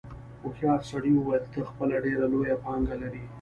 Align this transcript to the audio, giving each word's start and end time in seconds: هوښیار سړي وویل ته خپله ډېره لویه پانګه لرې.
هوښیار 0.41 0.81
سړي 0.91 1.11
وویل 1.15 1.45
ته 1.53 1.59
خپله 1.69 1.95
ډېره 2.05 2.25
لویه 2.33 2.55
پانګه 2.63 2.95
لرې. 3.01 3.23